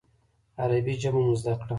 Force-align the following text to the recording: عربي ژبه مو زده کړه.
عربي 0.61 0.93
ژبه 1.01 1.19
مو 1.25 1.33
زده 1.41 1.53
کړه. 1.59 1.65